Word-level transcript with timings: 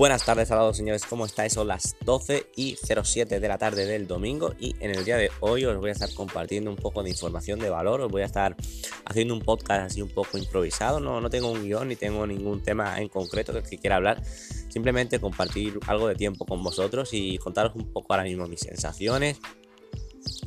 Buenas 0.00 0.24
tardes 0.24 0.50
a 0.50 0.56
todos 0.56 0.78
señores, 0.78 1.04
¿cómo 1.04 1.26
estáis? 1.26 1.52
Son 1.52 1.68
las 1.68 1.94
12 2.06 2.46
y 2.56 2.74
07 2.82 3.38
de 3.38 3.48
la 3.48 3.58
tarde 3.58 3.84
del 3.84 4.06
domingo 4.06 4.54
y 4.58 4.74
en 4.80 4.92
el 4.92 5.04
día 5.04 5.18
de 5.18 5.30
hoy 5.40 5.66
os 5.66 5.76
voy 5.76 5.90
a 5.90 5.92
estar 5.92 6.08
compartiendo 6.14 6.70
un 6.70 6.76
poco 6.76 7.02
de 7.02 7.10
información 7.10 7.58
de 7.58 7.68
valor, 7.68 8.00
os 8.00 8.10
voy 8.10 8.22
a 8.22 8.24
estar 8.24 8.56
haciendo 9.04 9.34
un 9.34 9.42
podcast 9.42 9.82
así 9.82 10.00
un 10.00 10.08
poco 10.08 10.38
improvisado, 10.38 11.00
no, 11.00 11.20
no 11.20 11.28
tengo 11.28 11.50
un 11.50 11.62
guion 11.62 11.88
ni 11.88 11.96
tengo 11.96 12.26
ningún 12.26 12.62
tema 12.62 12.98
en 12.98 13.10
concreto 13.10 13.52
del 13.52 13.62
que 13.62 13.76
quiera 13.76 13.96
hablar, 13.96 14.24
simplemente 14.70 15.20
compartir 15.20 15.78
algo 15.86 16.08
de 16.08 16.14
tiempo 16.14 16.46
con 16.46 16.62
vosotros 16.62 17.10
y 17.12 17.36
contaros 17.36 17.74
un 17.74 17.92
poco 17.92 18.14
ahora 18.14 18.24
mismo 18.24 18.46
mis 18.46 18.60
sensaciones 18.60 19.38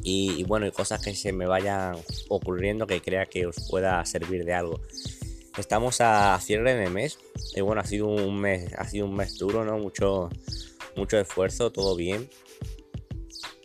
y 0.02 0.44
bueno, 0.46 0.66
y 0.66 0.72
cosas 0.72 1.00
que 1.00 1.14
se 1.14 1.32
me 1.32 1.46
vayan 1.46 1.96
ocurriendo 2.28 2.88
que 2.88 3.04
crea 3.04 3.28
que 3.28 3.46
os 3.46 3.70
pueda 3.70 4.04
servir 4.04 4.46
de 4.46 4.54
algo. 4.56 4.82
Estamos 5.58 6.02
a 6.02 6.40
cierre 6.42 6.74
de 6.74 6.90
mes 6.90 7.20
y 7.56 7.62
bueno, 7.62 7.82
ha 7.82 7.86
sido 7.86 8.08
un 8.08 8.40
mes, 8.40 8.74
ha 8.76 8.88
sido 8.88 9.06
un 9.06 9.16
mes 9.16 9.38
duro, 9.38 9.64
¿no? 9.64 9.78
Mucho, 9.78 10.30
mucho 10.96 11.20
esfuerzo, 11.20 11.72
todo 11.72 11.96
bien. 11.96 12.28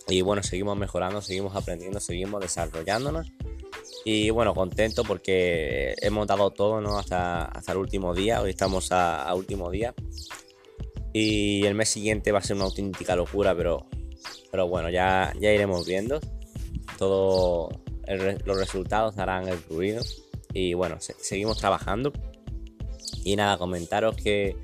Y 0.07 0.21
bueno, 0.21 0.43
seguimos 0.43 0.77
mejorando, 0.77 1.23
seguimos 1.23 1.57
aprendiendo, 1.57 1.99
seguimos 2.01 2.41
desarrollándonos. 2.43 3.33
Y 4.05 4.31
bueno, 4.31 4.55
contento 4.55 5.03
porque 5.05 5.95
hemos 6.03 6.27
dado 6.27 6.51
todo, 6.51 6.81
¿no? 6.81 6.99
Hasta, 6.99 7.45
hasta 7.45 7.73
el 7.73 7.79
último 7.79 8.15
día. 8.15 8.41
Hoy 8.43 8.51
estamos 8.51 8.93
a, 8.93 9.33
último 9.35 9.71
día. 9.71 9.95
Y 11.13 11.65
el 11.65 11.75
mes 11.75 11.89
siguiente 11.89 12.33
va 12.33 12.39
a 12.39 12.43
ser 12.43 12.57
una 12.57 12.67
auténtica 12.67 13.17
locura, 13.17 13.55
pero, 13.55 13.87
pero 14.51 14.69
bueno, 14.69 14.91
ya, 14.91 15.33
ya 15.41 15.53
iremos 15.53 15.87
viendo. 15.87 16.21
Todo 16.99 17.71
los 18.07 18.59
resultados 18.59 19.19
harán 19.19 19.49
el 19.49 19.63
ruido. 19.65 20.03
Y 20.59 20.75
bueno, 20.75 20.99
seguimos 21.01 21.59
trabajando. 21.59 22.13
Y 23.25 23.37
nada, 23.37 23.59
comentaros 23.59 24.17
que 24.17 24.57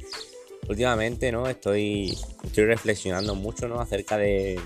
últimamente 0.68 1.30
no 1.30 1.48
estoy, 1.48 2.18
estoy 2.42 2.64
reflexionando 2.64 3.34
mucho 3.34 3.68
¿no? 3.68 3.80
acerca 3.80 4.18
de, 4.18 4.60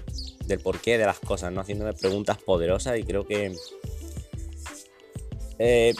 del 0.47 0.61
porqué 0.61 0.97
de 0.97 1.05
las 1.05 1.19
cosas, 1.19 1.53
¿no? 1.53 1.61
haciéndome 1.61 1.93
preguntas 1.93 2.39
poderosas 2.39 2.99
y 2.99 3.03
creo 3.03 3.27
que 3.27 3.55
eh, 5.59 5.95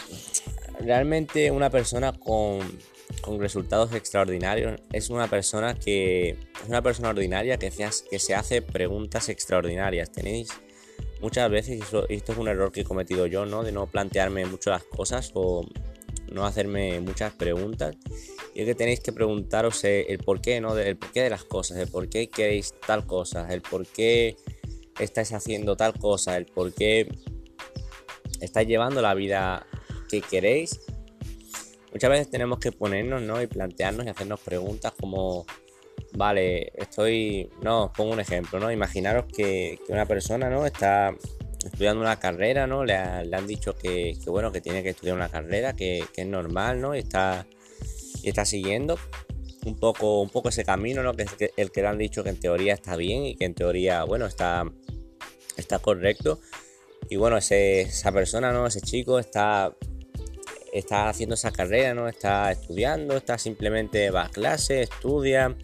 realmente 0.81 1.51
una 1.51 1.69
persona 1.69 2.13
con, 2.13 2.61
con, 3.21 3.41
resultados 3.41 3.93
extraordinarios 3.93 4.81
es 4.93 5.11
una 5.11 5.27
persona 5.29 5.75
que 5.75 6.31
es 6.31 6.69
una 6.69 6.81
persona 6.81 7.11
ordinaria 7.11 7.59
que 7.59 7.71
se, 7.71 7.89
que 8.09 8.19
se 8.19 8.35
hace 8.35 8.63
preguntas 8.63 9.29
extraordinarias. 9.29 10.11
Tenéis 10.11 10.49
muchas 11.21 11.51
veces, 11.51 11.79
y 11.79 12.15
esto 12.15 12.33
es 12.33 12.39
un 12.39 12.49
error 12.49 12.73
que 12.73 12.81
he 12.81 12.85
cometido 12.85 13.27
yo, 13.27 13.47
¿no? 13.47 13.63
De 13.63 13.73
no 13.73 13.87
plantearme 13.87 14.47
mucho 14.47 14.71
las 14.71 14.85
cosas 14.85 15.31
o 15.35 15.67
no 16.33 16.47
hacerme 16.47 17.01
muchas 17.01 17.33
preguntas. 17.33 17.97
Y 18.55 18.61
es 18.61 18.67
que 18.67 18.75
tenéis 18.75 19.01
que 19.01 19.13
preguntaros 19.13 19.83
el 19.85 20.19
porqué, 20.19 20.61
¿no? 20.61 20.77
El 20.77 20.97
porqué 20.97 21.23
de 21.23 21.31
las 21.31 21.45
cosas, 21.45 21.79
el 21.79 21.89
por 21.89 22.09
qué 22.09 22.29
queréis 22.29 22.75
tal 22.87 23.07
cosa, 23.07 23.49
el 23.53 23.63
por 23.63 23.87
qué 23.87 24.37
estáis 24.99 25.33
haciendo 25.33 25.77
tal 25.77 25.95
cosa, 25.99 26.37
el 26.37 26.47
por 26.47 26.73
qué 26.73 27.09
estáis 28.41 28.69
llevando 28.69 29.01
la 29.01 29.15
vida 29.15 29.67
que 30.09 30.21
queréis. 30.21 30.81
Muchas 31.93 32.11
veces 32.11 32.31
tenemos 32.31 32.59
que 32.59 32.73
ponernos, 32.73 33.23
¿no? 33.23 33.41
Y 33.41 33.47
plantearnos 33.47 34.07
y 34.07 34.09
hacernos 34.09 34.41
preguntas 34.41 34.93
como 35.01 35.47
vale, 36.15 36.73
estoy, 36.77 37.51
no, 37.63 37.93
pongo 37.97 38.13
un 38.13 38.21
ejemplo, 38.21 38.59
¿no? 38.59 38.71
Imaginaros 38.71 39.27
que, 39.27 39.79
una 39.89 40.07
persona, 40.07 40.49
¿no? 40.49 40.67
Está 40.67 41.15
estudiando 41.65 42.01
una 42.01 42.19
carrera, 42.19 42.67
¿no? 42.67 42.85
Le, 42.85 42.95
han 42.95 43.47
dicho 43.47 43.77
que, 43.77 44.17
bueno, 44.27 44.53
que 44.53 44.61
tiene 44.61 44.83
que 44.83 44.91
estudiar 44.91 45.17
una 45.17 45.29
carrera, 45.29 45.75
que, 45.75 46.05
es 46.15 46.27
normal, 46.27 46.81
¿no? 46.81 46.95
Y 46.95 47.01
está, 47.01 47.47
y 48.23 48.29
está 48.29 48.45
siguiendo 48.45 48.99
un 49.67 49.77
poco, 49.77 50.23
un 50.23 50.31
poco 50.31 50.49
ese 50.49 50.65
camino, 50.65 51.03
¿no? 51.03 51.15
Que 51.15 51.25
es 51.25 51.53
el 51.57 51.71
que 51.71 51.83
le 51.83 51.89
han 51.89 51.99
dicho 51.99 52.25
que 52.25 52.31
en 52.31 52.41
teoría 52.41 52.75
está 52.75 52.97
bien 52.97 53.25
y 53.25 53.37
que 53.37 53.45
en 53.45 53.55
teoría, 53.55 54.05
bueno, 54.05 54.27
está, 54.27 54.65
está 55.57 55.79
correcto. 55.79 56.41
Y 57.11 57.17
bueno, 57.17 57.37
esa 57.39 58.13
persona, 58.13 58.53
¿no? 58.53 58.67
Ese 58.67 58.81
chico 58.81 59.19
está, 59.19 59.75
está 60.73 61.09
haciendo 61.09 61.35
esa 61.35 61.51
carrera, 61.51 61.95
¿no? 61.95 62.09
Está 62.09 62.51
estudiando, 62.53 63.17
está 63.17 63.39
simplemente 63.39 64.11
va 64.11 64.27
a 64.27 64.31
clase, 64.31 64.83
estudia, 64.83 65.57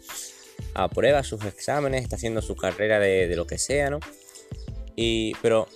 aprueba 0.74 1.22
sus 1.22 1.44
exámenes, 1.44 2.02
está 2.02 2.16
haciendo 2.16 2.42
su 2.42 2.56
carrera 2.56 2.98
de, 2.98 3.34
lo 3.36 3.46
que 3.46 3.58
sea, 3.58 3.90
¿no? 3.90 4.00
Y, 4.96 5.34
pero 5.42 5.68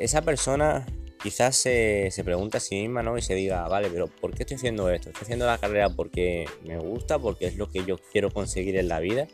esa 0.00 0.22
persona 0.22 0.86
quizás 1.22 1.56
se, 1.56 2.10
pregunta 2.24 2.58
a 2.58 2.60
sí 2.60 2.76
misma, 2.76 3.02
¿no? 3.02 3.18
Y 3.18 3.22
se 3.22 3.34
diga, 3.34 3.66
vale, 3.68 3.88
pero 3.90 4.06
¿por 4.06 4.34
qué 4.34 4.44
estoy 4.44 4.56
haciendo 4.56 4.90
esto? 4.90 5.10
¿Estoy 5.10 5.24
haciendo 5.24 5.46
la 5.46 5.58
carrera 5.58 5.90
porque 5.90 6.46
me 6.64 6.78
gusta, 6.78 7.18
porque 7.18 7.46
es 7.46 7.56
lo 7.56 7.68
que 7.70 7.84
yo 7.84 7.98
quiero 8.12 8.30
conseguir 8.30 8.76
en 8.76 8.88
la 8.88 9.00
vida? 9.00 9.26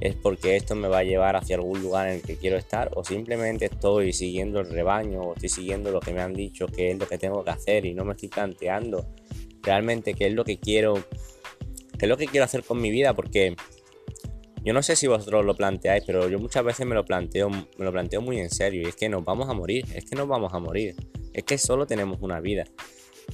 ¿Es 0.00 0.14
porque 0.14 0.56
esto 0.56 0.74
me 0.74 0.88
va 0.88 0.98
a 0.98 1.04
llevar 1.04 1.36
hacia 1.36 1.56
algún 1.56 1.82
lugar 1.82 2.08
en 2.08 2.14
el 2.14 2.22
que 2.22 2.36
quiero 2.36 2.56
estar? 2.56 2.90
¿O 2.94 3.04
simplemente 3.04 3.66
estoy 3.66 4.14
siguiendo 4.14 4.60
el 4.60 4.70
rebaño 4.70 5.20
o 5.20 5.34
estoy 5.34 5.50
siguiendo 5.50 5.90
lo 5.90 6.00
que 6.00 6.12
me 6.12 6.22
han 6.22 6.32
dicho 6.32 6.66
que 6.66 6.90
es 6.92 6.98
lo 6.98 7.06
que 7.06 7.18
tengo 7.18 7.44
que 7.44 7.50
hacer 7.50 7.84
y 7.84 7.92
no 7.92 8.04
me 8.04 8.12
estoy 8.12 8.30
planteando 8.30 9.06
realmente 9.62 10.14
qué 10.14 10.28
es 10.28 10.32
lo 10.32 10.44
que 10.44 10.58
quiero, 10.58 10.94
qué 11.98 12.06
es 12.06 12.08
lo 12.08 12.16
que 12.16 12.26
quiero 12.26 12.44
hacer 12.44 12.64
con 12.64 12.80
mi 12.80 12.90
vida? 12.90 13.12
Porque 13.12 13.56
yo 14.62 14.74
no 14.74 14.82
sé 14.82 14.94
si 14.94 15.06
vosotros 15.06 15.44
lo 15.44 15.54
planteáis, 15.54 16.04
pero 16.06 16.28
yo 16.28 16.38
muchas 16.38 16.62
veces 16.64 16.86
me 16.86 16.94
lo 16.94 17.04
planteo, 17.04 17.48
me 17.48 17.84
lo 17.84 17.92
planteo 17.92 18.20
muy 18.20 18.38
en 18.38 18.50
serio. 18.50 18.82
Y 18.82 18.86
es 18.86 18.96
que 18.96 19.08
nos 19.08 19.24
vamos 19.24 19.48
a 19.48 19.54
morir, 19.54 19.84
es 19.94 20.04
que 20.04 20.16
nos 20.16 20.28
vamos 20.28 20.52
a 20.52 20.58
morir. 20.58 20.94
Es 21.32 21.44
que 21.44 21.56
solo 21.56 21.86
tenemos 21.86 22.18
una 22.20 22.40
vida. 22.40 22.64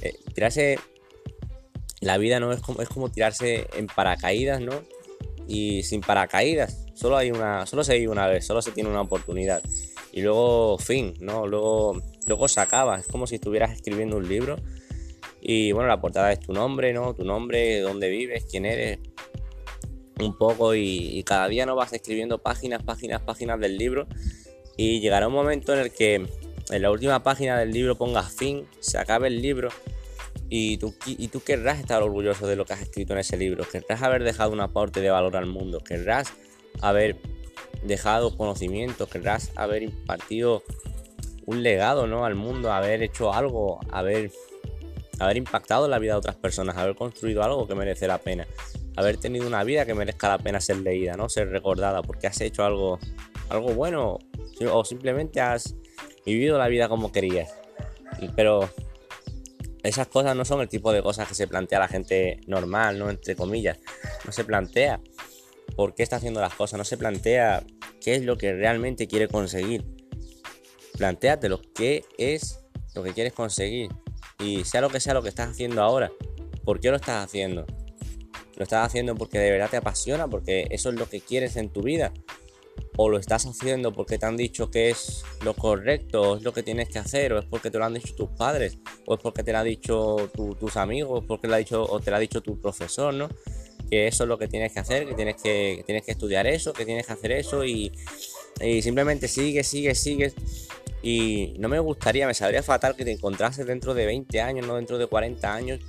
Eh, 0.02 0.14
tirarse. 0.34 0.78
La 2.00 2.18
vida 2.18 2.38
no 2.38 2.52
es 2.52 2.60
como, 2.60 2.82
es 2.82 2.88
como 2.88 3.10
tirarse 3.10 3.66
en 3.76 3.86
paracaídas, 3.86 4.60
¿no? 4.60 4.82
Y 5.48 5.82
sin 5.82 6.00
paracaídas. 6.00 6.86
Solo 6.94 7.16
hay 7.16 7.32
una. 7.32 7.66
Solo 7.66 7.82
se 7.82 7.98
vive 7.98 8.12
una 8.12 8.28
vez, 8.28 8.46
solo 8.46 8.62
se 8.62 8.70
tiene 8.70 8.90
una 8.90 9.00
oportunidad. 9.00 9.62
Y 10.12 10.22
luego, 10.22 10.78
fin, 10.78 11.14
¿no? 11.20 11.46
Luego, 11.46 12.00
luego 12.26 12.46
se 12.46 12.60
acaba. 12.60 13.00
Es 13.00 13.06
como 13.06 13.26
si 13.26 13.34
estuvieras 13.36 13.72
escribiendo 13.72 14.16
un 14.16 14.28
libro. 14.28 14.56
Y 15.40 15.72
bueno, 15.72 15.88
la 15.88 16.00
portada 16.00 16.32
es 16.32 16.40
tu 16.40 16.52
nombre, 16.52 16.92
¿no? 16.92 17.14
Tu 17.14 17.24
nombre, 17.24 17.80
dónde 17.80 18.08
vives, 18.10 18.46
quién 18.50 18.64
eres 18.64 18.98
un 20.20 20.36
poco 20.36 20.74
y, 20.74 21.22
cada 21.24 21.48
día 21.48 21.66
no 21.66 21.74
vas 21.74 21.92
escribiendo 21.92 22.38
páginas, 22.38 22.82
páginas, 22.82 23.22
páginas 23.22 23.60
del 23.60 23.76
libro. 23.76 24.06
Y 24.76 25.00
llegará 25.00 25.28
un 25.28 25.34
momento 25.34 25.72
en 25.72 25.80
el 25.80 25.92
que 25.92 26.14
en 26.14 26.82
la 26.82 26.90
última 26.90 27.22
página 27.22 27.58
del 27.58 27.70
libro 27.70 27.96
pongas 27.96 28.32
fin, 28.32 28.66
se 28.80 28.98
acabe 28.98 29.28
el 29.28 29.40
libro 29.40 29.68
y 30.48 30.78
tú, 30.78 30.94
y 31.06 31.28
tú 31.28 31.40
querrás 31.40 31.78
estar 31.78 32.02
orgulloso 32.02 32.46
de 32.46 32.56
lo 32.56 32.64
que 32.64 32.74
has 32.74 32.82
escrito 32.82 33.14
en 33.14 33.20
ese 33.20 33.36
libro, 33.36 33.64
querrás 33.64 34.02
haber 34.02 34.22
dejado 34.22 34.52
un 34.52 34.60
aporte 34.60 35.00
de 35.00 35.10
valor 35.10 35.36
al 35.36 35.46
mundo, 35.46 35.80
querrás 35.80 36.32
haber 36.82 37.16
dejado 37.82 38.36
conocimiento, 38.36 39.08
querrás 39.08 39.50
haber 39.56 39.82
impartido 39.82 40.62
un 41.46 41.62
legado 41.62 42.06
¿no? 42.06 42.24
al 42.24 42.34
mundo, 42.34 42.72
haber 42.72 43.02
hecho 43.02 43.32
algo, 43.32 43.80
haber, 43.90 44.30
haber 45.18 45.36
impactado 45.36 45.88
la 45.88 45.98
vida 45.98 46.12
de 46.12 46.18
otras 46.18 46.36
personas, 46.36 46.76
haber 46.76 46.96
construido 46.96 47.42
algo 47.42 47.66
que 47.66 47.74
merece 47.74 48.06
la 48.06 48.18
pena 48.18 48.46
haber 48.96 49.18
tenido 49.18 49.46
una 49.46 49.62
vida 49.62 49.84
que 49.86 49.94
merezca 49.94 50.28
la 50.28 50.38
pena 50.38 50.60
ser 50.60 50.78
leída, 50.78 51.14
¿no? 51.16 51.28
Ser 51.28 51.50
recordada 51.50 52.02
porque 52.02 52.26
has 52.26 52.40
hecho 52.40 52.64
algo, 52.64 52.98
algo 53.50 53.74
bueno 53.74 54.18
o 54.72 54.84
simplemente 54.84 55.40
has 55.40 55.74
vivido 56.24 56.58
la 56.58 56.68
vida 56.68 56.88
como 56.88 57.12
querías. 57.12 57.54
Pero 58.34 58.68
esas 59.82 60.08
cosas 60.08 60.34
no 60.34 60.44
son 60.44 60.62
el 60.62 60.68
tipo 60.68 60.92
de 60.92 61.02
cosas 61.02 61.28
que 61.28 61.34
se 61.34 61.46
plantea 61.46 61.78
la 61.78 61.88
gente 61.88 62.40
normal, 62.46 62.98
¿no? 62.98 63.10
Entre 63.10 63.36
comillas. 63.36 63.78
No 64.24 64.32
se 64.32 64.44
plantea 64.44 65.00
por 65.76 65.94
qué 65.94 66.02
está 66.02 66.16
haciendo 66.16 66.40
las 66.40 66.54
cosas, 66.54 66.78
no 66.78 66.84
se 66.84 66.96
plantea 66.96 67.62
qué 68.00 68.14
es 68.14 68.24
lo 68.24 68.36
que 68.38 68.52
realmente 68.52 69.06
quiere 69.06 69.28
conseguir. 69.28 69.84
lo 70.98 71.60
qué 71.74 72.04
es 72.16 72.60
lo 72.94 73.02
que 73.02 73.12
quieres 73.12 73.34
conseguir. 73.34 73.90
Y 74.38 74.64
sea 74.64 74.80
lo 74.80 74.88
que 74.88 75.00
sea 75.00 75.14
lo 75.14 75.22
que 75.22 75.28
estás 75.28 75.50
haciendo 75.50 75.82
ahora, 75.82 76.10
¿por 76.64 76.80
qué 76.80 76.90
lo 76.90 76.96
estás 76.96 77.24
haciendo? 77.24 77.66
¿Lo 78.56 78.62
estás 78.62 78.86
haciendo 78.86 79.14
porque 79.14 79.38
de 79.38 79.50
verdad 79.50 79.70
te 79.70 79.76
apasiona? 79.76 80.28
¿Porque 80.28 80.66
eso 80.70 80.88
es 80.88 80.94
lo 80.96 81.08
que 81.08 81.20
quieres 81.20 81.56
en 81.56 81.68
tu 81.68 81.82
vida? 81.82 82.12
¿O 82.96 83.10
lo 83.10 83.18
estás 83.18 83.44
haciendo 83.44 83.92
porque 83.92 84.18
te 84.18 84.24
han 84.24 84.38
dicho 84.38 84.70
que 84.70 84.88
es 84.88 85.22
lo 85.44 85.54
correcto, 85.54 86.22
o 86.22 86.36
es 86.36 86.42
lo 86.42 86.54
que 86.54 86.62
tienes 86.62 86.88
que 86.88 86.98
hacer, 86.98 87.34
o 87.34 87.38
es 87.38 87.44
porque 87.44 87.70
te 87.70 87.78
lo 87.78 87.84
han 87.84 87.92
dicho 87.92 88.14
tus 88.14 88.30
padres, 88.30 88.78
o 89.04 89.14
es 89.14 89.20
porque 89.20 89.42
te 89.42 89.52
lo 89.52 89.58
han 89.58 89.66
dicho 89.66 90.30
tus 90.58 90.76
amigos, 90.78 91.24
porque 91.28 91.46
lo 91.48 91.54
ha 91.54 91.58
dicho, 91.58 91.84
o 91.84 92.00
te 92.00 92.10
lo 92.10 92.16
ha 92.16 92.20
dicho 92.20 92.40
tu 92.40 92.58
profesor, 92.58 93.12
¿no? 93.12 93.28
Que 93.90 94.06
eso 94.06 94.24
es 94.24 94.28
lo 94.28 94.38
que 94.38 94.48
tienes 94.48 94.72
que 94.72 94.80
hacer, 94.80 95.06
que 95.06 95.14
tienes 95.14 95.36
que, 95.36 95.82
tienes 95.84 96.04
que 96.04 96.12
estudiar 96.12 96.46
eso, 96.46 96.72
que 96.72 96.86
tienes 96.86 97.06
que 97.06 97.12
hacer 97.12 97.32
eso 97.32 97.64
y, 97.64 97.92
simplemente 98.80 99.28
sigues, 99.28 99.66
sigues, 99.66 100.00
sigues. 100.00 100.34
Y 101.02 101.54
no 101.58 101.68
me 101.68 101.78
gustaría, 101.78 102.26
me 102.26 102.32
sabría 102.32 102.62
fatal 102.62 102.96
que 102.96 103.04
te 103.04 103.12
encontrases 103.12 103.66
dentro 103.66 103.92
de 103.92 104.06
20 104.06 104.40
años, 104.40 104.66
no 104.66 104.76
dentro 104.76 104.96
de 104.96 105.06
40 105.06 105.54
años, 105.54 105.80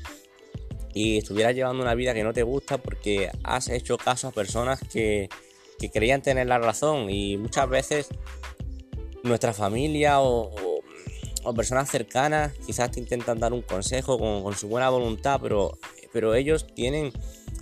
y 0.97 1.17
estuvieras 1.17 1.53
llevando 1.53 1.83
una 1.83 1.93
vida 1.93 2.13
que 2.13 2.23
no 2.23 2.33
te 2.33 2.41
gusta 2.41 2.79
porque 2.79 3.29
has 3.43 3.69
hecho 3.69 3.97
caso 3.97 4.29
a 4.29 4.31
personas 4.31 4.79
que, 4.91 5.29
que 5.77 5.91
creían 5.91 6.23
tener 6.23 6.47
la 6.47 6.57
razón 6.57 7.09
y 7.09 7.37
muchas 7.37 7.69
veces 7.69 8.07
nuestra 9.23 9.53
familia 9.53 10.21
o, 10.21 10.51
o, 11.43 11.53
personas 11.53 11.89
cercanas 11.89 12.53
quizás 12.65 12.91
te 12.91 12.99
intentan 12.99 13.39
dar 13.39 13.53
un 13.53 13.61
consejo 13.61 14.17
con, 14.17 14.41
con, 14.41 14.55
su 14.55 14.67
buena 14.67 14.89
voluntad, 14.89 15.39
pero, 15.41 15.77
pero 16.11 16.33
ellos 16.33 16.65
tienen 16.73 17.11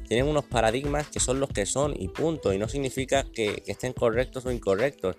tienen 0.08 0.28
unos 0.28 0.46
paradigmas 0.46 1.08
que 1.08 1.20
son 1.20 1.40
los 1.40 1.50
que 1.50 1.66
son 1.66 1.94
y 1.98 2.08
punto. 2.08 2.54
Y 2.54 2.58
no 2.58 2.68
significa 2.68 3.24
que, 3.24 3.64
estén 3.66 3.94
correctos 3.94 4.46
o 4.46 4.52
incorrectos. 4.52 5.18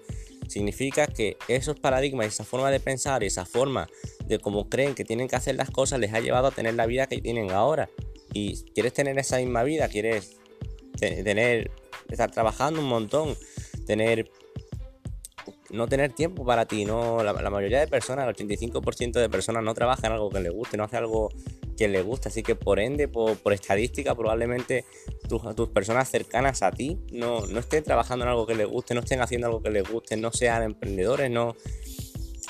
Significa 0.49 1.07
que 1.07 1.37
esos 1.49 1.79
paradigmas, 1.79 2.27
esa 2.27 2.45
forma 2.45 2.71
de 2.71 2.81
pensar 2.81 3.25
esa 3.25 3.45
forma 3.45 3.89
de 4.27 4.39
cómo 4.39 4.69
creen 4.69 4.95
que 4.95 5.05
tienen 5.05 5.29
que 5.29 5.37
hacer 5.37 5.57
las 5.57 5.71
cosas 5.71 5.99
les 6.01 6.13
ha 6.15 6.21
llevado 6.21 6.49
a 6.49 6.51
tener 6.51 6.75
la 6.75 6.87
vida 6.87 7.07
que 7.07 7.21
tienen 7.21 7.51
ahora. 7.51 7.89
Y 8.33 8.65
quieres 8.73 8.93
tener 8.93 9.19
esa 9.19 9.39
misma 9.39 9.63
vida, 9.63 9.89
quieres 9.89 10.37
tener, 10.99 11.71
estar 12.09 12.31
trabajando 12.31 12.81
un 12.81 12.89
montón, 12.89 13.37
tener 13.87 14.31
no 15.71 15.89
tener 15.89 16.13
tiempo 16.13 16.45
para 16.45 16.67
ti. 16.67 16.85
No, 16.85 17.23
la, 17.23 17.51
mayoría 17.51 17.81
de 17.81 17.87
personas, 17.87 18.27
el 18.27 18.35
85% 18.35 19.13
de 19.13 19.29
personas 19.29 19.63
no 19.63 19.75
trabajan 19.75 20.13
algo 20.13 20.31
que 20.31 20.41
les 20.41 20.53
guste, 20.53 20.77
no 20.77 20.85
hace 20.85 20.97
algo 20.97 21.31
que 21.77 21.89
les 21.89 22.05
guste. 22.05 22.29
Así 22.29 22.43
que 22.43 22.55
por 22.55 22.81
ende, 22.81 23.09
por, 23.09 23.53
estadística, 23.53 24.15
probablemente 24.15 24.85
tus, 25.29 25.55
tus, 25.55 25.69
personas 25.69 26.11
cercanas 26.11 26.63
a 26.63 26.73
ti 26.73 26.99
no, 27.13 27.47
no 27.47 27.61
estén 27.61 27.85
trabajando 27.85 28.25
en 28.25 28.31
algo 28.31 28.47
que 28.47 28.55
les 28.55 28.67
guste, 28.67 28.95
no 28.95 29.01
estén 29.01 29.21
haciendo 29.21 29.47
algo 29.47 29.63
que 29.63 29.71
les 29.71 29.89
guste, 29.89 30.17
no 30.17 30.33
sean 30.33 30.63
emprendedores, 30.63 31.31
no, 31.31 31.55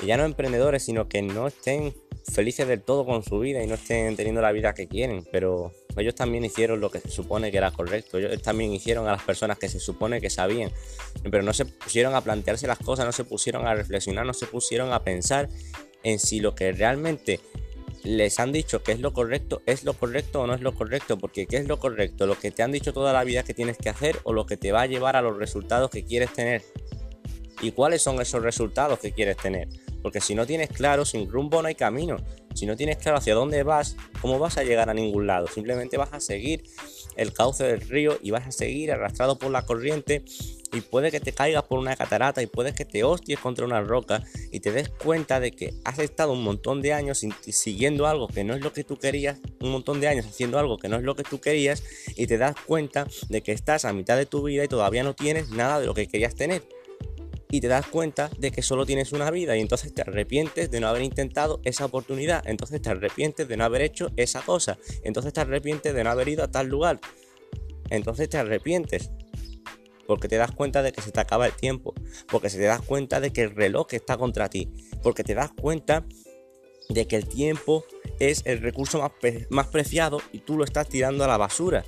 ya 0.05 0.17
no 0.17 0.25
emprendedores, 0.25 0.82
sino 0.82 1.08
que 1.08 1.23
no 1.23 1.46
estén 1.46 1.94
felices 2.32 2.67
del 2.67 2.82
todo 2.82 3.06
con 3.06 3.23
su 3.23 3.38
vida 3.38 3.62
y 3.62 3.67
no 3.67 3.75
estén 3.75 4.17
teniendo 4.17 4.40
la 4.40 4.52
vida 4.52 4.75
que 4.75 4.88
quieren, 4.88 5.26
pero 5.31 5.73
ellos 5.96 6.14
también 6.14 6.44
hicieron 6.44 6.81
lo 6.81 6.90
que 6.90 7.00
se 7.00 7.08
supone 7.08 7.50
que 7.50 7.58
era 7.58 7.70
correcto, 7.70 8.19
ellos 8.19 8.43
también 8.43 8.73
hicieron 8.73 9.06
a 9.06 9.12
las 9.12 9.23
personas 9.23 9.58
que 9.58 9.69
se 9.69 9.78
supone 9.78 10.20
que 10.20 10.28
sabían, 10.28 10.70
pero 11.31 11.43
no 11.43 11.52
se 11.52 11.64
pusieron 11.64 12.14
a 12.14 12.20
plantearse 12.20 12.67
las 12.67 12.78
cosas, 12.78 13.06
no 13.06 13.12
se 13.12 13.25
pusieron 13.25 13.67
a 13.67 13.75
reflexionar, 13.75 14.26
no 14.26 14.34
se 14.34 14.46
pusieron 14.46 14.93
a 14.93 15.02
pensar 15.05 15.49
en 16.02 16.19
si 16.19 16.40
lo 16.40 16.55
que 16.55 16.73
realmente 16.73 17.40
les 18.06 18.38
han 18.38 18.53
dicho 18.53 18.82
que 18.82 18.93
es 18.93 19.00
lo 19.00 19.12
correcto, 19.12 19.62
es 19.67 19.85
lo 19.85 19.93
correcto 19.93 20.43
o 20.43 20.47
no 20.47 20.55
es 20.55 20.61
lo 20.61 20.75
correcto, 20.75 21.19
porque 21.19 21.47
¿qué 21.47 21.56
es 21.56 21.67
lo 21.67 21.79
correcto? 21.79 22.26
¿Lo 22.26 22.38
que 22.38 22.53
te 22.53 22.62
han 22.62 22.70
dicho 22.70 22.93
toda 22.93 23.12
la 23.12 23.25
vida 23.25 23.43
que 23.43 23.53
tienes 23.53 23.76
que 23.76 23.88
hacer 23.88 24.19
o 24.23 24.32
lo 24.32 24.47
que 24.47 24.56
te 24.56 24.70
va 24.70 24.82
a 24.82 24.87
llevar 24.87 25.17
a 25.17 25.23
los 25.23 25.37
resultados 25.37 25.91
que 25.91 26.05
quieres 26.05 26.32
tener? 26.32 26.62
¿Y 27.61 27.73
cuáles 27.73 28.03
son 28.03 28.20
esos 28.20 28.43
resultados 28.43 29.00
que 29.00 29.12
quieres 29.12 29.37
tener? 29.37 29.69
Porque 30.03 30.20
si 30.20 30.37
no 30.37 30.47
tienes 30.47 30.69
claro, 30.69 31.05
sin 31.05 31.29
rumbo 31.29 31.61
no 31.62 31.69
hay 31.69 31.75
camino. 31.75 32.17
Si 32.55 32.64
no 32.64 32.76
tienes 32.76 32.99
claro 32.99 33.19
hacia 33.19 33.35
dónde 33.35 33.64
vas, 33.64 33.97
¿cómo 34.20 34.38
vas 34.38 34.56
a 34.56 34.62
llegar 34.62 34.88
a 34.88 34.94
ningún 34.94 35.26
lado? 35.26 35.49
Simplemente 35.49 35.97
vas 35.97 36.12
a 36.12 36.20
seguir 36.20 36.62
el 37.17 37.32
cauce 37.32 37.64
del 37.64 37.81
río 37.81 38.19
y 38.23 38.31
vas 38.31 38.47
a 38.47 38.52
seguir 38.52 38.93
arrastrado 38.93 39.37
por 39.37 39.50
la 39.50 39.62
corriente 39.62 40.23
y 40.76 40.82
puede 40.82 41.11
que 41.11 41.20
te 41.20 41.32
caigas 41.32 41.64
por 41.64 41.78
una 41.78 41.96
catarata 41.96 42.43
y 42.43 42.46
puede 42.46 42.75
que 42.75 42.84
te 42.84 43.02
hosties 43.02 43.38
contra 43.38 43.64
una 43.64 43.81
roca 43.81 44.23
y 44.52 44.61
te 44.61 44.70
des 44.70 44.90
cuenta 44.90 45.40
de 45.40 45.50
que 45.50 45.75
has 45.84 45.99
estado 45.99 46.32
un 46.32 46.43
montón 46.43 46.82
de 46.82 46.93
años 46.93 47.25
siguiendo 47.49 48.06
algo 48.06 48.28
que 48.28 48.44
no 48.44 48.55
es 48.55 48.61
lo 48.61 48.73
que 48.73 48.84
tú 48.84 48.99
querías, 48.99 49.38
un 49.61 49.70
montón 49.70 50.00
de 50.00 50.08
años 50.08 50.26
haciendo 50.26 50.58
algo 50.58 50.76
que 50.76 50.88
no 50.88 50.96
es 50.96 51.02
lo 51.02 51.17
que 51.17 51.23
tú 51.23 51.40
querías 51.40 51.82
y 52.14 52.26
te 52.26 52.37
das 52.37 52.55
cuenta 52.67 53.06
de 53.28 53.43
que 53.43 53.52
estás 53.52 53.84
a 53.87 53.93
mitad 53.93 54.17
de 54.17 54.26
tu 54.26 54.43
vida 54.43 54.64
y 54.64 54.69
todavía 54.69 55.02
no 55.02 55.14
tienes 55.14 55.50
nada 55.50 55.81
de 55.81 55.87
lo 55.87 55.94
que 55.94 56.06
querías 56.06 56.34
tener. 56.34 56.62
Y 57.49 57.61
te 57.61 57.69
das 57.69 57.87
cuenta 57.87 58.28
de 58.38 58.50
que 58.50 58.61
solo 58.61 58.84
tienes 58.84 59.12
una 59.12 59.31
vida 59.31 59.56
y 59.56 59.61
entonces 59.61 59.94
te 59.94 60.02
arrepientes 60.02 60.70
de 60.70 60.81
no 60.81 60.88
haber 60.88 61.02
intentado 61.02 61.61
esa 61.64 61.84
oportunidad, 61.84 62.43
entonces 62.46 62.82
te 62.82 62.90
arrepientes 62.90 63.46
de 63.46 63.56
no 63.56 63.64
haber 63.64 63.82
hecho 63.82 64.11
esa 64.17 64.43
cosa, 64.43 64.78
entonces 65.05 65.32
te 65.32 65.40
arrepientes 65.40 65.94
de 65.94 66.02
no 66.02 66.11
haber 66.11 66.28
ido 66.28 66.43
a 66.43 66.50
tal 66.50 66.67
lugar, 66.67 66.99
entonces 67.88 68.28
te 68.28 68.38
arrepientes 68.38 69.11
porque 70.06 70.29
te 70.29 70.37
das 70.37 70.53
cuenta 70.53 70.82
de 70.82 70.93
que 70.93 71.03
se 71.03 71.12
te 71.12 71.20
acaba 71.20 71.47
el 71.47 71.53
tiempo, 71.53 71.94
porque 72.29 72.50
se 72.50 72.58
te 72.58 72.64
das 72.64 72.82
cuenta 72.82 73.20
de 73.20 73.32
que 73.32 73.43
el 73.43 73.55
reloj 73.55 73.88
está 73.91 74.17
contra 74.17 74.49
ti, 74.49 74.73
porque 75.03 75.25
te 75.25 75.35
das 75.35 75.50
cuenta 75.53 76.05
de 76.88 77.06
que 77.06 77.17
el 77.17 77.26
tiempo 77.26 77.85
es 78.20 78.43
el 78.44 78.61
recurso 78.61 79.00
más, 79.00 79.12
más 79.50 79.67
preciado 79.69 80.20
y 80.32 80.38
tú 80.38 80.56
lo 80.56 80.64
estás 80.64 80.88
tirando 80.88 81.25
a 81.25 81.29
la 81.29 81.37
basura, 81.37 81.85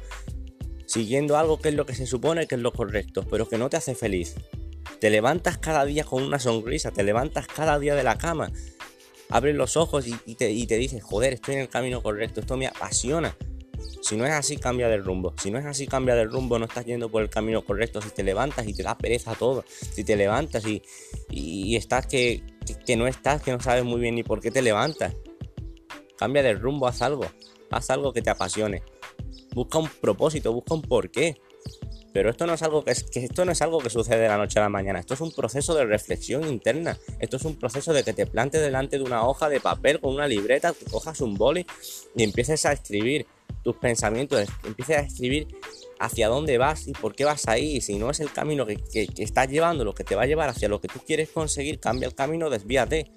siguiendo 0.86 1.36
algo 1.36 1.58
que 1.58 1.68
es 1.68 1.74
lo 1.74 1.86
que 1.86 1.94
se 1.94 2.06
supone 2.06 2.46
que 2.46 2.56
es 2.56 2.60
lo 2.60 2.72
correcto, 2.72 3.24
pero 3.28 3.48
que 3.48 3.58
no 3.58 3.68
te 3.70 3.76
hace 3.76 3.94
feliz. 3.94 4.34
Te 5.00 5.10
levantas 5.10 5.58
cada 5.58 5.84
día 5.84 6.04
con 6.04 6.22
una 6.22 6.38
sonrisa, 6.38 6.90
te 6.90 7.04
levantas 7.04 7.46
cada 7.46 7.78
día 7.78 7.94
de 7.94 8.02
la 8.02 8.18
cama, 8.18 8.50
abres 9.28 9.54
los 9.54 9.76
ojos 9.76 10.06
y, 10.06 10.34
te, 10.34 10.50
y 10.50 10.66
te 10.66 10.76
dices, 10.76 11.02
joder, 11.02 11.34
estoy 11.34 11.54
en 11.56 11.60
el 11.60 11.68
camino 11.68 12.02
correcto, 12.02 12.40
esto 12.40 12.56
me 12.56 12.66
apasiona. 12.66 13.36
Si 14.02 14.16
no 14.16 14.24
es 14.24 14.32
así, 14.32 14.56
cambia 14.56 14.88
de 14.88 14.96
rumbo. 14.96 15.34
Si 15.40 15.50
no 15.50 15.58
es 15.58 15.66
así, 15.66 15.86
cambia 15.86 16.14
de 16.14 16.24
rumbo, 16.24 16.58
no 16.58 16.66
estás 16.66 16.84
yendo 16.84 17.10
por 17.10 17.22
el 17.22 17.30
camino 17.30 17.64
correcto. 17.64 18.00
Si 18.00 18.10
te 18.10 18.22
levantas 18.22 18.66
y 18.66 18.74
te 18.74 18.82
da 18.82 18.96
pereza 18.96 19.34
todo. 19.34 19.64
Si 19.68 20.04
te 20.04 20.16
levantas 20.16 20.66
y, 20.66 20.82
y, 21.30 21.76
estás 21.76 22.06
que, 22.06 22.42
que, 22.86 22.96
no 22.96 23.06
estás, 23.06 23.42
que 23.42 23.52
no 23.52 23.60
sabes 23.60 23.84
muy 23.84 24.00
bien 24.00 24.14
ni 24.14 24.22
por 24.22 24.40
qué 24.40 24.50
te 24.50 24.62
levantas. 24.62 25.14
Cambia 26.16 26.42
de 26.42 26.54
rumbo, 26.54 26.86
haz 26.86 27.02
algo. 27.02 27.26
Haz 27.70 27.90
algo 27.90 28.12
que 28.12 28.22
te 28.22 28.30
apasione. 28.30 28.82
Busca 29.54 29.78
un 29.78 29.88
propósito, 29.88 30.52
busca 30.52 30.74
un 30.74 30.82
porqué. 30.82 31.40
Pero 32.12 32.30
esto 32.30 32.46
no 32.46 32.54
es 32.54 32.62
algo 32.62 32.82
que, 32.84 32.92
esto 32.92 33.44
no 33.44 33.52
es 33.52 33.60
algo 33.60 33.78
que 33.78 33.90
sucede 33.90 34.20
de 34.20 34.28
la 34.28 34.38
noche 34.38 34.58
a 34.58 34.62
la 34.62 34.68
mañana. 34.68 34.98
Esto 34.98 35.14
es 35.14 35.20
un 35.20 35.32
proceso 35.32 35.74
de 35.74 35.84
reflexión 35.84 36.48
interna. 36.48 36.98
Esto 37.20 37.36
es 37.36 37.44
un 37.44 37.56
proceso 37.56 37.92
de 37.92 38.02
que 38.02 38.12
te 38.12 38.26
plantes 38.26 38.62
delante 38.62 38.98
de 38.98 39.04
una 39.04 39.26
hoja 39.26 39.48
de 39.48 39.60
papel 39.60 40.00
con 40.00 40.14
una 40.14 40.26
libreta, 40.26 40.72
que 40.72 40.86
cojas 40.86 41.20
un 41.20 41.34
boli 41.34 41.66
y 42.16 42.22
empieces 42.22 42.64
a 42.64 42.72
escribir 42.72 43.26
tus 43.68 43.76
pensamientos, 43.76 44.48
empieces 44.64 44.96
a 44.96 45.00
escribir 45.00 45.46
hacia 46.00 46.28
dónde 46.28 46.56
vas 46.56 46.88
y 46.88 46.92
por 46.92 47.14
qué 47.14 47.26
vas 47.26 47.48
ahí. 47.48 47.82
Si 47.82 47.98
no 47.98 48.10
es 48.10 48.18
el 48.20 48.32
camino 48.32 48.64
que, 48.64 48.78
estás 49.18 49.48
llevando, 49.48 49.84
lo 49.84 49.94
que 49.94 50.04
te 50.04 50.14
va 50.14 50.22
a 50.22 50.26
llevar 50.26 50.48
hacia 50.48 50.70
lo 50.70 50.80
que 50.80 50.88
tú 50.88 51.00
quieres 51.06 51.28
conseguir, 51.28 51.78
cambia 51.78 52.06
el 52.06 52.14
camino, 52.14 52.48
desvíate. 52.48 53.12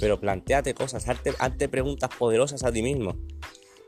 Pero 0.00 0.20
planteate 0.20 0.74
cosas, 0.74 1.08
hazte, 1.08 1.32
hazte 1.38 1.70
preguntas 1.70 2.10
poderosas 2.18 2.62
a 2.62 2.70
ti 2.70 2.82
mismo. 2.82 3.16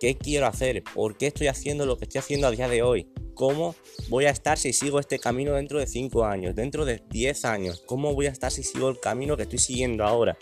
¿Qué 0.00 0.16
quiero 0.16 0.46
hacer? 0.46 0.82
¿Por 0.94 1.18
qué 1.18 1.26
estoy 1.26 1.48
haciendo 1.48 1.84
lo 1.84 1.98
que 1.98 2.04
estoy 2.04 2.20
haciendo 2.20 2.46
a 2.46 2.50
día 2.50 2.68
de 2.68 2.82
hoy? 2.82 3.12
¿Cómo 3.34 3.74
voy 4.08 4.24
a 4.24 4.30
estar 4.30 4.56
si 4.56 4.72
sigo 4.72 4.98
este 4.98 5.18
camino 5.18 5.52
dentro 5.52 5.78
de 5.78 5.86
5 5.86 6.24
años, 6.24 6.54
dentro 6.54 6.86
de 6.86 7.02
10 7.10 7.44
años? 7.44 7.82
¿Cómo 7.84 8.14
voy 8.14 8.26
a 8.26 8.30
estar 8.30 8.50
si 8.50 8.62
sigo 8.62 8.88
el 8.88 8.98
camino 8.98 9.36
que 9.36 9.42
estoy 9.42 9.58
siguiendo 9.58 10.04
ahora? 10.04 10.38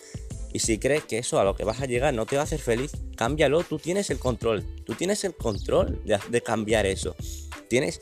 Y 0.55 0.61
si 0.61 0.79
crees 0.79 1.03
que 1.03 1.19
eso 1.19 1.41
a 1.41 1.45
lo 1.45 1.57
que 1.57 1.65
vas 1.65 1.81
a 1.81 1.87
llegar 1.87 2.15
no 2.15 2.27
te 2.27 2.37
va 2.37 2.43
a 2.43 2.45
hacer 2.45 2.61
feliz, 2.61 2.93
cámbialo, 3.17 3.65
tú 3.65 3.81
tienes 3.81 4.09
el 4.11 4.21
control, 4.21 4.65
tú 4.85 4.95
tienes 4.95 5.25
el 5.25 5.35
control 5.35 6.01
de, 6.05 6.43
cambiar 6.43 6.87
eso. 6.87 7.17
Tienes, 7.69 7.99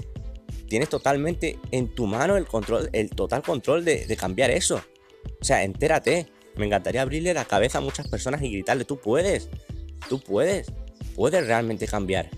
tienes 0.69 0.91
totalmente 0.91 1.59
en 1.71 1.95
tu 1.95 2.07
mano 2.07 2.37
el 2.37 2.47
control, 2.47 2.91
el 2.93 3.09
total 3.09 3.43
control 3.43 3.87
de, 3.87 4.05
de 4.05 4.17
cambiar 4.19 4.51
eso. 4.51 4.83
O 5.41 5.45
sea, 5.45 5.65
entérate. 5.65 6.27
Me 6.55 6.67
encantaría 6.67 7.01
abrirle 7.01 7.33
la 7.33 7.47
cabeza 7.47 7.79
a 7.79 7.81
muchas 7.81 8.07
personas 8.09 8.43
y 8.43 8.53
gritarle, 8.53 8.85
tú 8.85 8.99
puedes, 8.99 9.49
tú 10.11 10.21
puedes, 10.21 10.71
puedes 11.17 11.47
realmente 11.47 11.87
cambiar. 11.87 12.29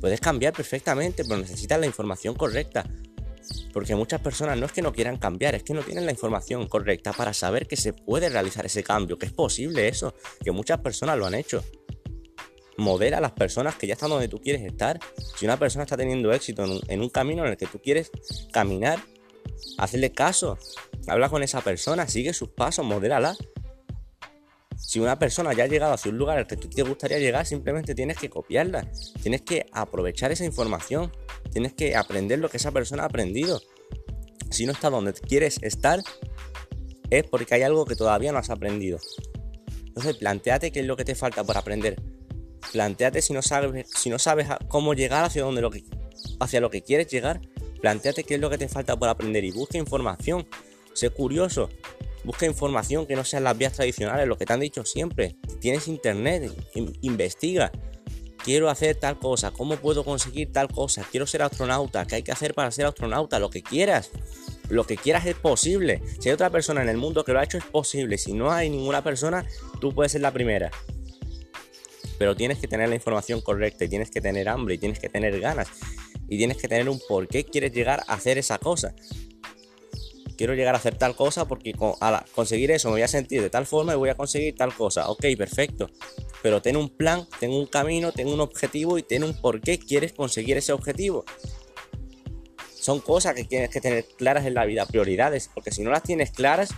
Puedes 0.00 0.20
cambiar 0.20 0.52
perfectamente, 0.52 1.24
pero 1.24 1.40
necesitas 1.40 1.80
la 1.80 1.86
información 1.86 2.36
correcta. 2.36 2.88
Porque 3.72 3.94
muchas 3.94 4.20
personas 4.20 4.58
no 4.58 4.66
es 4.66 4.72
que 4.72 4.82
no 4.82 4.92
quieran 4.92 5.16
cambiar, 5.16 5.54
es 5.54 5.62
que 5.62 5.74
no 5.74 5.82
tienen 5.82 6.06
la 6.06 6.12
información 6.12 6.66
correcta 6.68 7.12
para 7.12 7.32
saber 7.32 7.66
que 7.66 7.76
se 7.76 7.92
puede 7.92 8.28
realizar 8.28 8.66
ese 8.66 8.82
cambio, 8.82 9.18
que 9.18 9.26
es 9.26 9.32
posible 9.32 9.88
eso, 9.88 10.14
que 10.42 10.50
muchas 10.50 10.80
personas 10.80 11.18
lo 11.18 11.26
han 11.26 11.34
hecho. 11.34 11.62
Modera 12.76 13.18
a 13.18 13.20
las 13.20 13.32
personas 13.32 13.74
que 13.76 13.86
ya 13.86 13.94
están 13.94 14.10
donde 14.10 14.28
tú 14.28 14.40
quieres 14.40 14.62
estar. 14.62 14.98
Si 15.36 15.44
una 15.44 15.58
persona 15.58 15.84
está 15.84 15.96
teniendo 15.96 16.32
éxito 16.32 16.64
en 16.88 17.00
un, 17.00 17.08
camino 17.10 17.44
en 17.44 17.50
el 17.50 17.56
que 17.56 17.66
tú 17.66 17.80
quieres 17.80 18.10
caminar, 18.52 18.98
hazle 19.78 20.12
caso. 20.12 20.58
Habla 21.06 21.28
con 21.28 21.42
esa 21.42 21.60
persona, 21.60 22.08
sigue 22.08 22.32
sus 22.32 22.48
pasos, 22.48 22.84
modérala. 22.84 23.36
Si 24.80 24.98
una 24.98 25.18
persona 25.18 25.52
ya 25.52 25.64
ha 25.64 25.66
llegado 25.68 25.92
hacia 25.92 26.10
un 26.10 26.18
lugar 26.18 26.38
al 26.38 26.46
que 26.46 26.56
tú 26.56 26.68
te 26.68 26.82
gustaría 26.82 27.18
llegar, 27.18 27.46
simplemente 27.46 27.94
tienes 27.94 28.16
que 28.16 28.28
copiarla. 28.28 28.90
Tienes 29.22 29.42
que 29.42 29.66
aprovechar 29.72 30.32
esa 30.32 30.44
información. 30.44 31.12
Tienes 31.52 31.74
que 31.74 31.94
aprender 31.94 32.38
lo 32.38 32.48
que 32.48 32.56
esa 32.56 32.72
persona 32.72 33.04
ha 33.04 33.06
aprendido. 33.06 33.60
Si 34.50 34.66
no 34.66 34.72
está 34.72 34.90
donde 34.90 35.12
quieres 35.12 35.58
estar, 35.62 36.00
es 37.10 37.24
porque 37.24 37.54
hay 37.54 37.62
algo 37.62 37.84
que 37.84 37.94
todavía 37.94 38.32
no 38.32 38.38
has 38.38 38.50
aprendido. 38.50 38.98
Entonces, 39.86 40.16
planteate 40.16 40.72
qué 40.72 40.80
es 40.80 40.86
lo 40.86 40.96
que 40.96 41.04
te 41.04 41.14
falta 41.14 41.44
por 41.44 41.56
aprender. 41.56 42.00
Planteate 42.72 43.22
si 43.22 43.32
no 43.32 43.42
sabes, 43.42 43.88
si 43.90 44.10
no 44.10 44.18
sabes 44.18 44.48
cómo 44.68 44.94
llegar 44.94 45.24
hacia, 45.24 45.42
donde 45.42 45.60
lo 45.60 45.70
que, 45.70 45.84
hacia 46.40 46.60
lo 46.60 46.70
que 46.70 46.82
quieres 46.82 47.06
llegar. 47.08 47.40
Planteate 47.80 48.24
qué 48.24 48.34
es 48.34 48.40
lo 48.40 48.50
que 48.50 48.58
te 48.58 48.68
falta 48.68 48.96
por 48.96 49.08
aprender 49.08 49.44
y 49.44 49.52
busca 49.52 49.78
información. 49.78 50.46
Sé 50.94 51.10
curioso. 51.10 51.68
Busca 52.30 52.46
información 52.46 53.06
que 53.06 53.16
no 53.16 53.24
sean 53.24 53.42
las 53.42 53.58
vías 53.58 53.72
tradicionales, 53.72 54.28
lo 54.28 54.38
que 54.38 54.46
te 54.46 54.52
han 54.52 54.60
dicho 54.60 54.84
siempre. 54.84 55.34
Tienes 55.60 55.88
internet, 55.88 56.48
investiga. 57.00 57.72
Quiero 58.44 58.70
hacer 58.70 58.94
tal 58.94 59.18
cosa, 59.18 59.50
¿cómo 59.50 59.74
puedo 59.74 60.04
conseguir 60.04 60.52
tal 60.52 60.68
cosa? 60.68 61.04
Quiero 61.10 61.26
ser 61.26 61.42
astronauta, 61.42 62.06
¿qué 62.06 62.14
hay 62.14 62.22
que 62.22 62.30
hacer 62.30 62.54
para 62.54 62.70
ser 62.70 62.86
astronauta? 62.86 63.40
Lo 63.40 63.50
que 63.50 63.64
quieras. 63.64 64.12
Lo 64.68 64.84
que 64.84 64.96
quieras 64.96 65.26
es 65.26 65.34
posible. 65.34 66.02
Si 66.20 66.28
hay 66.28 66.32
otra 66.32 66.50
persona 66.50 66.82
en 66.82 66.88
el 66.88 66.98
mundo 66.98 67.24
que 67.24 67.32
lo 67.32 67.40
ha 67.40 67.42
hecho 67.42 67.58
es 67.58 67.64
posible. 67.64 68.16
Si 68.16 68.32
no 68.32 68.52
hay 68.52 68.70
ninguna 68.70 69.02
persona, 69.02 69.44
tú 69.80 69.92
puedes 69.92 70.12
ser 70.12 70.20
la 70.20 70.32
primera. 70.32 70.70
Pero 72.16 72.36
tienes 72.36 72.60
que 72.60 72.68
tener 72.68 72.88
la 72.88 72.94
información 72.94 73.40
correcta 73.40 73.86
y 73.86 73.88
tienes 73.88 74.08
que 74.08 74.20
tener 74.20 74.48
hambre 74.48 74.76
y 74.76 74.78
tienes 74.78 75.00
que 75.00 75.08
tener 75.08 75.40
ganas 75.40 75.66
y 76.28 76.38
tienes 76.38 76.58
que 76.58 76.68
tener 76.68 76.88
un 76.88 77.00
por 77.08 77.26
qué 77.26 77.42
quieres 77.42 77.72
llegar 77.72 78.04
a 78.06 78.14
hacer 78.14 78.38
esa 78.38 78.58
cosa 78.58 78.94
quiero 80.40 80.54
llegar 80.54 80.74
a 80.74 80.78
hacer 80.78 80.96
tal 80.96 81.14
cosa 81.14 81.46
porque 81.46 81.74
al 82.00 82.24
conseguir 82.34 82.70
eso 82.70 82.88
me 82.88 82.92
voy 82.92 83.02
a 83.02 83.08
sentir 83.08 83.42
de 83.42 83.50
tal 83.50 83.66
forma 83.66 83.92
y 83.92 83.96
voy 83.96 84.08
a 84.08 84.14
conseguir 84.14 84.54
tal 84.54 84.74
cosa. 84.74 85.10
Ok, 85.10 85.26
perfecto. 85.36 85.90
pero 86.42 86.62
ten 86.62 86.78
un 86.78 86.88
plan, 86.88 87.28
ten 87.38 87.50
un 87.50 87.66
camino, 87.66 88.10
ten 88.10 88.26
un 88.26 88.40
objetivo 88.40 88.96
y 88.96 89.02
ten 89.02 89.22
un 89.22 89.38
por 89.38 89.60
qué 89.60 89.78
quieres 89.78 90.14
conseguir 90.14 90.56
ese 90.56 90.72
objetivo. 90.72 91.26
Son 92.74 93.00
cosas 93.00 93.34
que 93.34 93.44
tienes 93.44 93.68
que 93.68 93.82
tener 93.82 94.06
claras 94.16 94.46
en 94.46 94.54
la 94.54 94.64
vida, 94.64 94.86
prioridades, 94.86 95.50
porque 95.52 95.72
si 95.72 95.82
no 95.82 95.90
las 95.90 96.04
tienes 96.04 96.30
claras, 96.30 96.70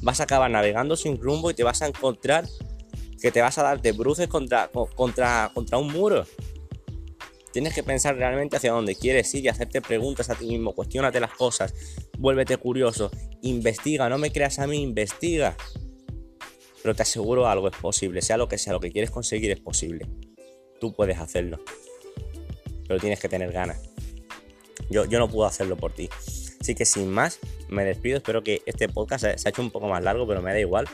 vas 0.00 0.20
a 0.20 0.22
acabar 0.22 0.48
navegando 0.48 0.94
sin 0.94 1.20
rumbo 1.20 1.50
y 1.50 1.54
te 1.54 1.64
vas 1.64 1.82
a 1.82 1.88
encontrar 1.88 2.46
que 3.20 3.32
te 3.32 3.40
vas 3.40 3.58
a 3.58 3.64
dar 3.64 3.82
de 3.82 3.90
bruces 3.90 4.28
contra, 4.28 4.70
contra, 4.94 5.50
contra 5.52 5.76
un 5.76 5.90
muro. 5.90 6.24
Tienes 7.52 7.74
que 7.74 7.82
pensar 7.82 8.14
realmente 8.14 8.58
hacia 8.58 8.70
dónde 8.70 8.94
quieres 8.94 9.34
ir 9.34 9.44
y 9.44 9.48
hacerte 9.48 9.82
preguntas 9.82 10.30
a 10.30 10.36
ti 10.36 10.46
mismo, 10.46 10.72
cuestionate 10.72 11.18
las 11.18 11.32
cosas, 11.32 11.74
vuélvete 12.18 12.56
curioso, 12.56 13.10
investiga, 13.42 14.08
no 14.08 14.18
me 14.18 14.30
creas 14.30 14.58
a 14.58 14.66
mí, 14.66 14.82
investiga. 14.82 15.56
Pero 16.82 16.94
te 16.94 17.02
aseguro 17.02 17.48
algo 17.48 17.68
es 17.68 17.76
posible, 17.76 18.22
sea 18.22 18.36
lo 18.36 18.48
que 18.48 18.58
sea, 18.58 18.72
lo 18.72 18.80
que 18.80 18.92
quieres 18.92 19.10
conseguir 19.10 19.50
es 19.50 19.60
posible. 19.60 20.06
Tú 20.80 20.92
puedes 20.92 21.18
hacerlo. 21.18 21.58
Pero 22.86 23.00
tienes 23.00 23.20
que 23.20 23.28
tener 23.28 23.52
ganas. 23.52 23.80
Yo, 24.90 25.04
yo 25.04 25.18
no 25.18 25.28
puedo 25.28 25.46
hacerlo 25.46 25.76
por 25.76 25.92
ti. 25.92 26.08
Así 26.60 26.74
que 26.74 26.84
sin 26.84 27.10
más, 27.10 27.38
me 27.68 27.84
despido. 27.84 28.18
Espero 28.18 28.42
que 28.42 28.62
este 28.66 28.88
podcast 28.88 29.24
se 29.36 29.48
ha 29.48 29.50
hecho 29.50 29.62
un 29.62 29.70
poco 29.70 29.88
más 29.88 30.02
largo, 30.02 30.26
pero 30.26 30.42
me 30.42 30.52
da 30.52 30.60
igual. 30.60 30.86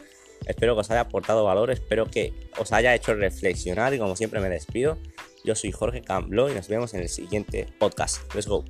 Espero 0.47 0.75
que 0.75 0.81
os 0.81 0.91
haya 0.91 1.01
aportado 1.01 1.45
valor, 1.45 1.71
espero 1.71 2.07
que 2.11 2.33
os 2.59 2.73
haya 2.73 2.95
hecho 2.95 3.15
reflexionar 3.15 3.95
y 3.95 3.99
como 3.99 4.15
siempre 4.17 4.41
me 4.41 4.49
despido. 4.49 4.99
Yo 5.45 5.55
soy 5.55 5.73
Jorge 5.73 6.03
Camblo 6.03 6.51
y 6.51 6.55
nos 6.55 6.69
vemos 6.69 6.95
en 6.95 7.01
el 7.01 7.09
siguiente 7.09 7.67
podcast. 7.79 8.35
Let's 8.35 8.47
go. 8.47 8.65